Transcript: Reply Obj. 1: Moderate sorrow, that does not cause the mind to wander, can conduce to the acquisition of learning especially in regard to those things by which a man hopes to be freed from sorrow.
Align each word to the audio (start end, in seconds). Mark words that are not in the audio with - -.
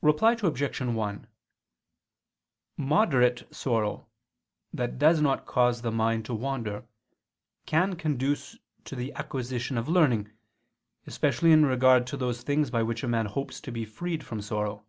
Reply 0.00 0.36
Obj. 0.42 0.80
1: 0.80 1.26
Moderate 2.78 3.54
sorrow, 3.54 4.08
that 4.74 4.98
does 4.98 5.20
not 5.20 5.46
cause 5.46 5.82
the 5.82 5.92
mind 5.92 6.24
to 6.26 6.34
wander, 6.34 6.84
can 7.64 7.94
conduce 7.94 8.58
to 8.86 8.96
the 8.96 9.12
acquisition 9.14 9.78
of 9.78 9.88
learning 9.88 10.32
especially 11.06 11.52
in 11.52 11.64
regard 11.64 12.08
to 12.08 12.16
those 12.16 12.42
things 12.42 12.72
by 12.72 12.82
which 12.82 13.04
a 13.04 13.08
man 13.08 13.26
hopes 13.26 13.60
to 13.60 13.70
be 13.70 13.84
freed 13.84 14.24
from 14.24 14.42
sorrow. 14.42 14.84